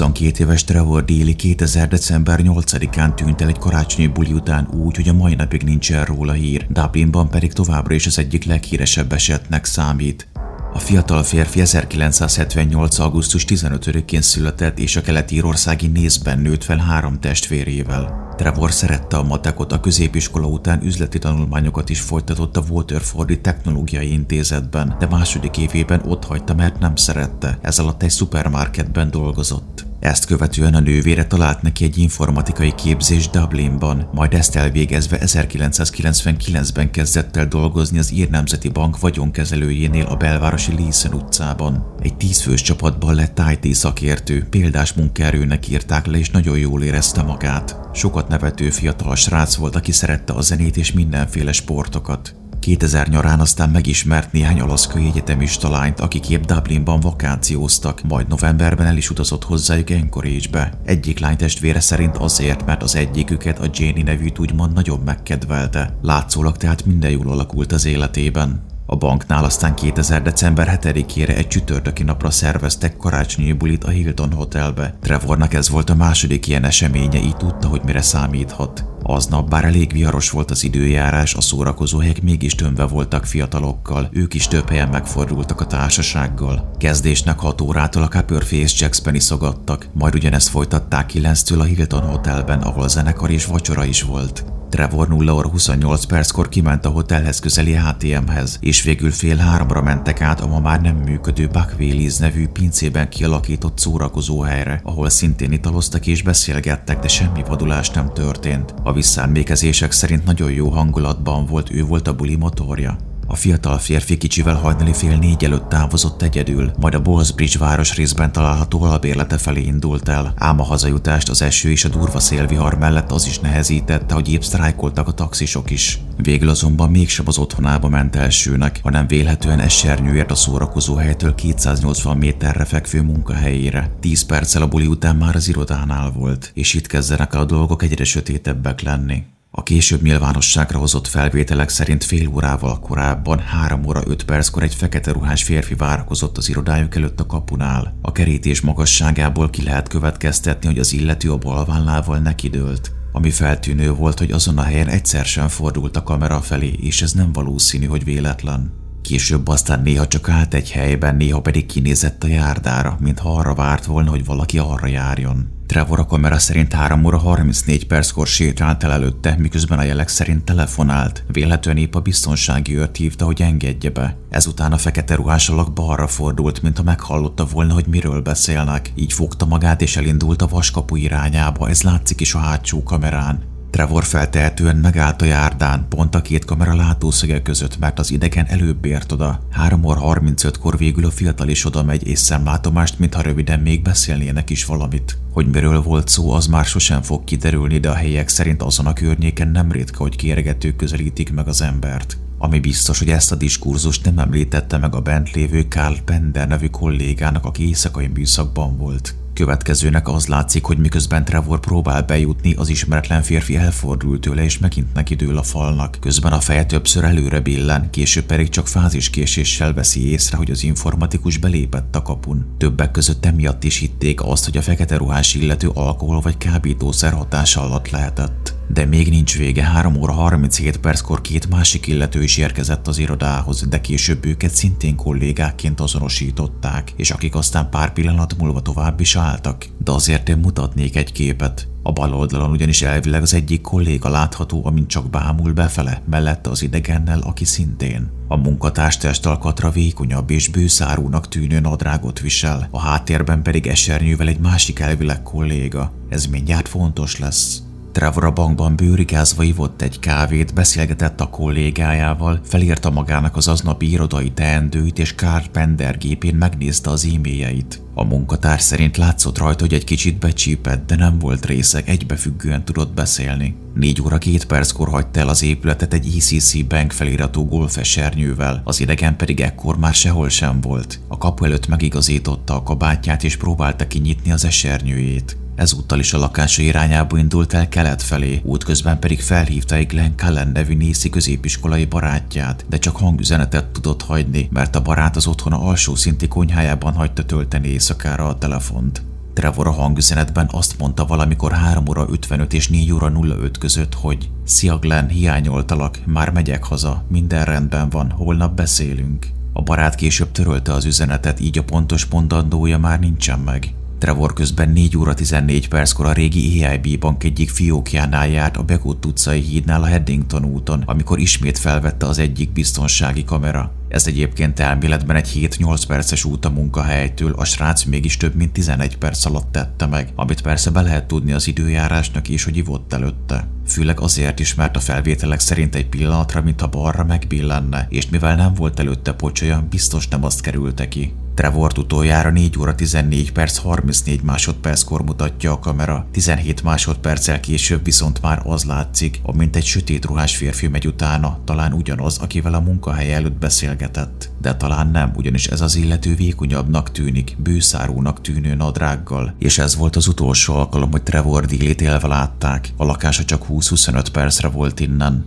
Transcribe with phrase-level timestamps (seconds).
[0.00, 1.88] 22 éves Trevor Daly 2000.
[1.88, 6.32] december 8-án tűnt el egy karácsonyi buli után úgy, hogy a mai napig nincsen róla
[6.32, 10.28] hír, Dublinban pedig továbbra is az egyik leghíresebb esetnek számít.
[10.72, 12.98] A fiatal férfi 1978.
[12.98, 18.34] augusztus 15-én született és a keleti-írországi Nézben nőtt fel három testvérével.
[18.36, 24.96] Trevor szerette a matekot, a középiskola után üzleti tanulmányokat is folytatott a Waterfordi Technológiai Intézetben,
[24.98, 27.58] de második évében ott hagyta, mert nem szerette.
[27.62, 29.89] Ez alatt egy szupermarketben dolgozott.
[30.00, 37.36] Ezt követően a nővére talált neki egy informatikai képzés Dublinban, majd ezt elvégezve 1999-ben kezdett
[37.36, 41.94] el dolgozni az Ír Nemzeti Bank vagyonkezelőjénél a belvárosi Leeson utcában.
[42.02, 47.76] Egy tízfős csapatban lett IT szakértő, példás munkaerőnek írták le és nagyon jól érezte magát.
[47.92, 52.39] Sokat nevető fiatal srác volt, aki szerette a zenét és mindenféle sportokat.
[52.60, 58.96] 2000 nyarán aztán megismert néhány alaszkai egyetemista lányt, akik épp Dublinban vakációztak, majd novemberben el
[58.96, 60.72] is utazott hozzájuk Anchorage-be.
[60.84, 65.96] Egyik lány testvére szerint azért, mert az egyiküket a Janie nevűt úgymond nagyon megkedvelte.
[66.02, 68.62] Látszólag tehát minden jól alakult az életében.
[68.92, 70.22] A banknál aztán 2000.
[70.22, 74.94] december 7-ére egy csütörtöki napra szerveztek karácsonyi bulit a Hilton Hotelbe.
[75.00, 78.84] Trevornak ez volt a második ilyen eseménye, így tudta, hogy mire számíthat.
[79.02, 84.48] Aznap bár elég viharos volt az időjárás, a szórakozóhelyek mégis tömve voltak fiatalokkal, ők is
[84.48, 86.70] több helyen megfordultak a társasággal.
[86.78, 92.88] Kezdésnek 6 órától a Copperface Jacksben iszogattak, majd ugyanezt folytatták 9-től a Hilton Hotelben, ahol
[92.88, 94.44] zenekar és vacsora is volt.
[94.70, 100.20] Trevor 0 óra 28 perckor kiment a hotelhez közeli ATM-hez, és végül fél háromra mentek
[100.20, 106.06] át a ma már nem működő Buckwheelies nevű pincében kialakított szórakozó helyre, ahol szintén italoztak
[106.06, 108.74] és beszélgettek, de semmi vadulás nem történt.
[108.82, 113.09] A visszaemlékezések szerint nagyon jó hangulatban volt, ő volt a buli motorja.
[113.32, 118.32] A fiatal férfi kicsivel hajnali fél négy előtt távozott egyedül, majd a Ballsbridge város részben
[118.32, 123.10] található albérlete felé indult el, ám a hazajutást az eső és a durva szélvihar mellett
[123.10, 126.00] az is nehezítette, hogy épp sztrájkoltak a taxisok is.
[126.16, 132.64] Végül azonban mégsem az otthonába ment elsőnek, hanem vélhetően esernyőért a szórakozó helytől 280 méterre
[132.64, 133.90] fekvő munkahelyére.
[134.00, 138.04] 10 perccel a buli után már az irodánál volt, és itt kezdenek a dolgok egyre
[138.04, 139.24] sötétebbek lenni.
[139.52, 145.12] A később nyilvánosságra hozott felvételek szerint fél órával korábban, 3 óra 5 perckor egy fekete
[145.12, 147.98] ruhás férfi várakozott az irodájuk előtt a kapunál.
[148.02, 152.92] A kerítés magasságából ki lehet következtetni, hogy az illető a balvállával nekidőlt.
[153.12, 157.12] Ami feltűnő volt, hogy azon a helyen egyszer sem fordult a kamera felé, és ez
[157.12, 158.72] nem valószínű, hogy véletlen.
[159.02, 163.84] Később aztán néha csak állt egy helyben, néha pedig kinézett a járdára, mintha arra várt
[163.84, 165.59] volna, hogy valaki arra járjon.
[165.70, 170.44] Trevor a kamera szerint 3 óra 34 perckor sétált el előtte, miközben a jelek szerint
[170.44, 171.24] telefonált.
[171.28, 174.16] Vélhetően épp a biztonsági őrt hívta, hogy engedje be.
[174.30, 178.92] Ezután a fekete ruhás alak balra fordult, mintha meghallotta volna, hogy miről beszélnek.
[178.94, 183.49] Így fogta magát és elindult a vaskapu irányába, ez látszik is a hátsó kamerán.
[183.70, 188.84] Trevor feltehetően megállt a járdán, pont a két kamera látószöge között, mert az idegen előbb
[188.84, 189.42] ért oda.
[189.50, 194.50] 3 óra 35-kor végül a fiatal is oda megy, és szemlátomást, mintha röviden még beszélnének
[194.50, 195.18] is valamit.
[195.32, 198.92] Hogy miről volt szó, az már sosem fog kiderülni, de a helyek szerint azon a
[198.92, 202.18] környéken nem ritka, hogy kérgetők közelítik meg az embert.
[202.38, 206.66] Ami biztos, hogy ezt a diskurzust nem említette meg a bent lévő Karl Pender nevű
[206.66, 209.14] kollégának, aki éjszakai műszakban volt.
[209.40, 214.94] Következőnek az látszik, hogy miközben Trevor próbál bejutni, az ismeretlen férfi elfordul tőle és megint
[214.94, 215.96] neki dől a falnak.
[216.00, 221.38] Közben a feje többször előre billen, később pedig csak fáziskéséssel veszi észre, hogy az informatikus
[221.38, 222.54] belépett a kapun.
[222.58, 227.62] Többek között emiatt is hitték azt, hogy a fekete ruhás illető alkohol vagy kábítószer hatása
[227.62, 228.59] alatt lehetett.
[228.72, 233.68] De még nincs vége, 3 óra 37 perckor két másik illető is érkezett az irodához,
[233.68, 239.66] de később őket szintén kollégákként azonosították, és akik aztán pár pillanat múlva tovább is álltak.
[239.84, 241.68] De azért én mutatnék egy képet.
[241.82, 246.62] A bal oldalon ugyanis elvileg az egyik kolléga látható, amint csak bámul befele, mellette az
[246.62, 248.10] idegennel, aki szintén.
[248.28, 254.78] A munkatárs testalkatra vékonyabb és bőszárúnak tűnő nadrágot visel, a háttérben pedig esernyővel egy másik
[254.78, 255.92] elvileg kolléga.
[256.08, 257.62] Ez mindjárt fontos lesz.
[257.92, 264.30] Trevor a bankban bőrigázva ivott egy kávét, beszélgetett a kollégájával, felírta magának az aznapi irodai
[264.30, 267.80] teendőit, és Carl Pender gépén megnézte az e-mailjeit.
[267.94, 272.94] A munkatárs szerint látszott rajta, hogy egy kicsit becsípett, de nem volt részeg, egybefüggően tudott
[272.94, 273.54] beszélni.
[273.74, 279.16] Négy óra két perckor hagyta el az épületet egy ECC Bank feliratú golfesernyővel, az idegen
[279.16, 281.00] pedig ekkor már sehol sem volt.
[281.08, 285.36] A kapu előtt megigazította a kabátját és próbálta kinyitni az esernyőjét.
[285.60, 290.48] Ezúttal is a lakása irányába indult el kelet felé, útközben pedig felhívta egy Glenn Cullen
[290.48, 295.94] nevű nészi középiskolai barátját, de csak hangüzenetet tudott hagyni, mert a barát az otthona alsó
[295.94, 299.02] szinti konyhájában hagyta tölteni éjszakára a telefont.
[299.34, 304.30] Trevor a hangüzenetben azt mondta valamikor 3 óra 55 és 4 óra 05 között, hogy
[304.44, 309.26] Szia Glenn, hiányoltalak, már megyek haza, minden rendben van, holnap beszélünk.
[309.52, 313.74] A barát később törölte az üzenetet, így a pontos mondandója már nincsen meg.
[314.00, 319.04] Trevor közben 4 óra 14 perckor a régi EIB bank egyik fiókjánál járt a Begut
[319.04, 323.72] utcai hídnál a Headington úton, amikor ismét felvette az egyik biztonsági kamera.
[323.88, 328.96] Ez egyébként elméletben egy 7-8 perces út a munkahelytől, a srác mégis több mint 11
[328.96, 333.48] perc alatt tette meg, amit persze be lehet tudni az időjárásnak is, hogy ivott előtte.
[333.70, 338.54] Főleg azért is, mert a felvételek szerint egy pillanatra, mintha balra megbillenne, és mivel nem
[338.54, 341.14] volt előtte pocsolya, biztos nem azt kerülte ki.
[341.34, 348.20] Trevor utoljára 4 óra 14 perc 34 másodperckor mutatja a kamera, 17 másodperccel később viszont
[348.20, 353.14] már az látszik, amint egy sötét ruhás férfi megy utána, talán ugyanaz, akivel a munkahely
[353.14, 354.30] előtt beszélgetett.
[354.40, 359.96] De talán nem, ugyanis ez az illető vékonyabbnak tűnik, bőszárónak tűnő nadrággal, és ez volt
[359.96, 362.72] az utolsó alkalom, hogy Trevor Dillit élve látták.
[362.76, 365.24] A lakása csak 20-25 percre volt innen.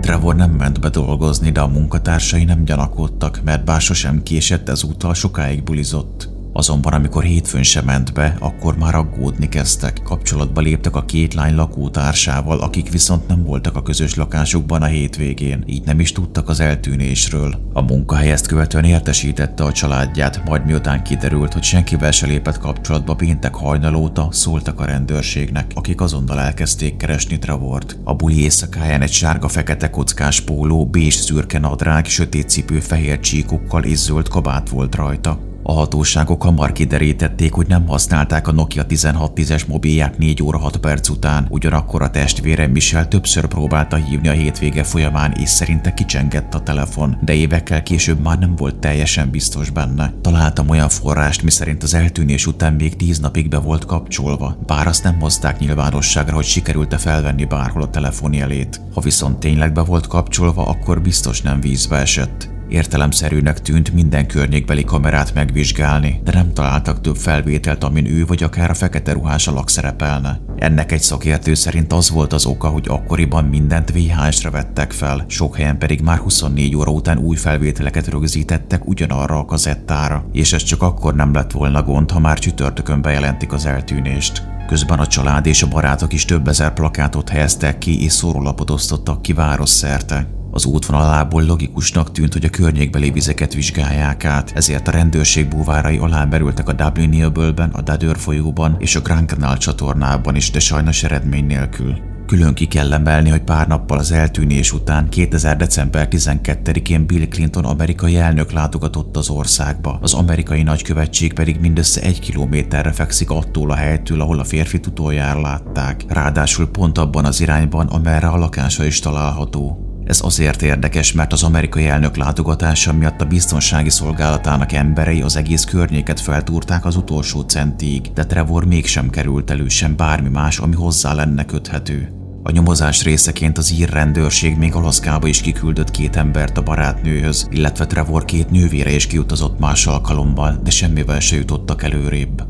[0.00, 5.14] Trevor nem ment be dolgozni, de a munkatársai nem gyanakodtak, mert bár sosem késett ezúttal
[5.14, 6.39] sokáig bulizott.
[6.52, 10.02] Azonban amikor hétfőn sem ment be, akkor már aggódni kezdtek.
[10.02, 15.64] Kapcsolatba léptek a két lány lakótársával, akik viszont nem voltak a közös lakásukban a hétvégén,
[15.66, 17.70] így nem is tudtak az eltűnésről.
[17.72, 23.14] A munkahely ezt követően értesítette a családját, majd miután kiderült, hogy senkivel se lépett kapcsolatba
[23.14, 27.98] péntek hajnal óta, szóltak a rendőrségnek, akik azonnal elkezdték keresni Travort.
[28.04, 33.98] A buli éjszakáján egy sárga-fekete kockás póló, bés szürke nadrág, sötét cipő fehér csíkokkal és
[33.98, 35.49] zöld kabát volt rajta.
[35.62, 41.08] A hatóságok hamar kiderítették, hogy nem használták a Nokia 1610-es mobilját 4 óra 6 perc
[41.08, 46.62] után, ugyanakkor a testvére Michel többször próbálta hívni a hétvége folyamán, és szerinte kicsengett a
[46.62, 50.12] telefon, de évekkel később már nem volt teljesen biztos benne.
[50.20, 55.02] Találtam olyan forrást, miszerint az eltűnés után még 10 napig be volt kapcsolva, bár azt
[55.02, 58.80] nem hozták nyilvánosságra, hogy sikerült-e felvenni bárhol a telefonjelét.
[58.94, 62.49] Ha viszont tényleg be volt kapcsolva, akkor biztos nem vízbe esett.
[62.70, 68.70] Értelemszerűnek tűnt minden környékbeli kamerát megvizsgálni, de nem találtak több felvételt, amin ő vagy akár
[68.70, 70.40] a fekete ruhás alak szerepelne.
[70.56, 75.56] Ennek egy szakértő szerint az volt az oka, hogy akkoriban mindent VHS-re vettek fel, sok
[75.56, 80.82] helyen pedig már 24 óra után új felvételeket rögzítettek ugyanarra a kazettára, és ez csak
[80.82, 84.42] akkor nem lett volna gond, ha már csütörtökön bejelentik az eltűnést.
[84.66, 89.22] Közben a család és a barátok is több ezer plakátot helyeztek ki és szórólapot osztottak
[89.22, 90.38] ki város szerte.
[90.52, 96.24] Az útvonalából logikusnak tűnt, hogy a környékbeli vizeket vizsgálják át, ezért a rendőrség búvárai alá
[96.24, 101.02] merültek a Dublini öbölben, a Dadör folyóban és a Grand Canal csatornában is, de sajnos
[101.02, 102.08] eredmény nélkül.
[102.26, 105.56] Külön ki kell emelni, hogy pár nappal az eltűnés után 2000.
[105.56, 112.20] december 12-én Bill Clinton amerikai elnök látogatott az országba, az amerikai nagykövetség pedig mindössze egy
[112.20, 117.86] kilométerre fekszik attól a helytől, ahol a férfit utoljára látták, ráadásul pont abban az irányban,
[117.86, 119.89] amerre a lakása is található.
[120.10, 125.64] Ez azért érdekes, mert az amerikai elnök látogatása miatt a biztonsági szolgálatának emberei az egész
[125.64, 131.12] környéket feltúrták az utolsó centig, de Trevor mégsem került elő sem bármi más, ami hozzá
[131.12, 132.12] lenne köthető.
[132.42, 137.86] A nyomozás részeként az ír rendőrség még Alaszkába is kiküldött két embert a barátnőhöz, illetve
[137.86, 142.49] Trevor két nővére is kiutazott más alkalommal, de semmivel se jutottak előrébb.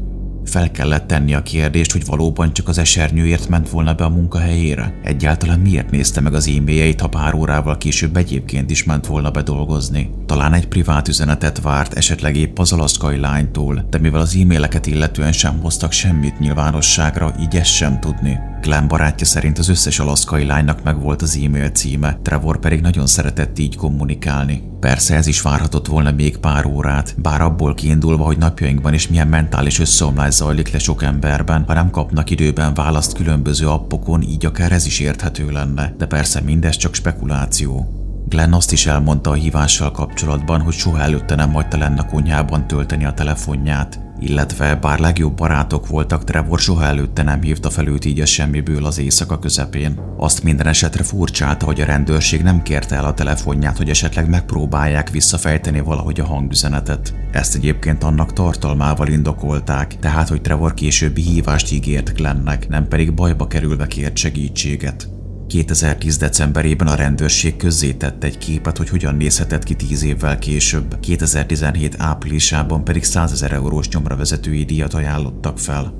[0.50, 4.99] Fel kellett tenni a kérdést, hogy valóban csak az esernyőért ment volna be a munkahelyére.
[5.02, 9.42] Egyáltalán miért nézte meg az e-mailjeit, ha pár órával később egyébként is ment volna be
[9.42, 10.11] dolgozni.
[10.26, 15.33] Talán egy privát üzenetet várt, esetleg épp az alaszkai lánytól, de mivel az e-maileket illetően
[15.33, 18.50] sem hoztak semmit nyilvánosságra, így ezt sem tudni.
[18.61, 23.59] Glenn barátja szerint az összes alaszkai lánynak megvolt az e-mail címe, Trevor pedig nagyon szeretett
[23.59, 24.62] így kommunikálni.
[24.81, 29.29] Persze ez is várhatott volna még pár órát, bár abból kiindulva, hogy napjainkban is milyen
[29.29, 34.73] mentális összeomlás zajlik le sok emberben, ha nem kapnak időben választ különböző appokon, így akár
[34.73, 37.95] ez is érthető lenne, de persze mindez csak spekuláció.
[38.29, 43.05] Glenn azt is elmondta a hívással kapcsolatban, hogy soha előtte nem hagyta lenne konyhában tölteni
[43.05, 48.21] a telefonját, illetve bár legjobb barátok voltak, Trevor soha előtte nem hívta fel őt így
[48.21, 50.00] a semmiből az éjszaka közepén.
[50.17, 55.11] Azt minden esetre furcsálta, hogy a rendőrség nem kérte el a telefonját, hogy esetleg megpróbálják
[55.11, 57.15] visszafejteni valahogy a hangüzenetet.
[57.33, 63.47] Ezt egyébként annak tartalmával indokolták, tehát hogy Trevor későbbi hívást ígért Glennnek, nem pedig bajba
[63.47, 65.09] kerülve kért segítséget.
[65.50, 66.16] 2010.
[66.16, 72.85] decemberében a rendőrség közzétette egy képet, hogy hogyan nézhetett ki 10 évvel később, 2017 áprilisában
[72.85, 75.95] pedig 100 ezer eurós nyomra vezetői díjat ajánlottak fel.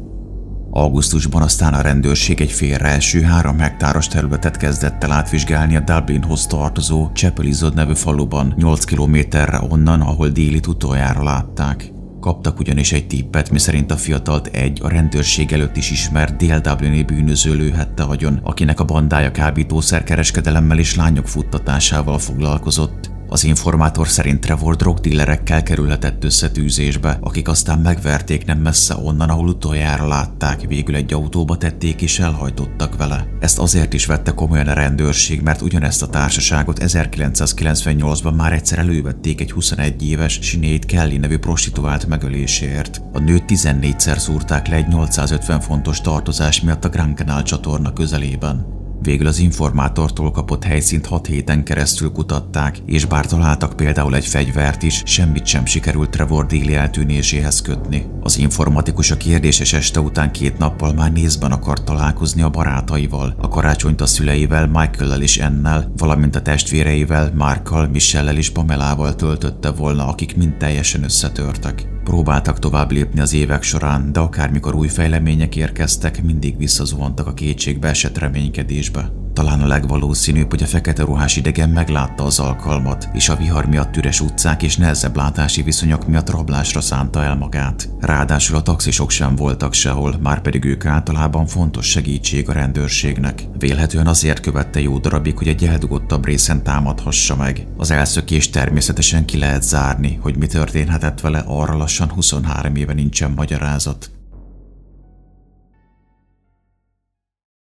[0.71, 7.11] Augusztusban aztán a rendőrség egy félreeső három hektáros területet kezdett el átvizsgálni a Dublinhoz tartozó
[7.13, 11.93] Chapelizod nevű faluban, 8 kilométerre onnan, ahol délit utoljára látták.
[12.21, 17.55] Kaptak ugyanis egy tippet, miszerint a fiatalt egy a rendőrség előtt is ismert dél-dublini bűnöző
[17.55, 23.10] lőhette agyon, akinek a bandája kábítószerkereskedelemmel és lányok futtatásával foglalkozott.
[23.33, 30.09] Az informátor szerint Trevor drogdillerekkel kerülhetett összetűzésbe, akik aztán megverték nem messze onnan, ahol utoljára
[30.09, 33.27] látták, végül egy autóba tették és elhajtottak vele.
[33.41, 39.41] Ezt azért is vette komolyan a rendőrség, mert ugyanezt a társaságot 1998-ban már egyszer elővették
[39.41, 43.03] egy 21 éves Sinead Kelly nevű prostituált megöléséért.
[43.13, 48.80] A nőt 14-szer szúrták le egy 850 fontos tartozás miatt a Grand Canal csatorna közelében.
[49.03, 54.83] Végül az informátortól kapott helyszínt hat héten keresztül kutatták, és bár találtak például egy fegyvert
[54.83, 58.07] is, semmit sem sikerült Trevor Daly eltűnéséhez kötni.
[58.21, 63.49] Az informatikus a kérdéses este után két nappal már nézben akart találkozni a barátaival, a
[63.49, 70.07] karácsonyt a szüleivel, Michael-lel és Ennel, valamint a testvéreivel, Markkal, Michelle-lel és Pamelával töltötte volna,
[70.07, 72.00] akik mind teljesen összetörtek.
[72.11, 77.89] Próbáltak tovább lépni az évek során, de akármikor új fejlemények érkeztek, mindig visszazuhantak a kétségbe
[77.89, 79.20] esett reménykedésbe.
[79.33, 83.97] Talán a legvalószínűbb, hogy a fekete ruhás idegen meglátta az alkalmat, és a vihar miatt
[83.97, 87.89] üres utcák és nehezebb látási viszonyok miatt rablásra szánta el magát.
[88.01, 93.43] Ráadásul a taxisok sem voltak sehol, már pedig ők általában fontos segítség a rendőrségnek.
[93.59, 97.67] Vélhetően azért követte jó darabig, hogy egy eldugottabb részen támadhassa meg.
[97.77, 103.31] Az elszökés természetesen ki lehet zárni, hogy mi történhetett vele arra lassan 23 éve nincsen
[103.31, 104.11] magyarázat.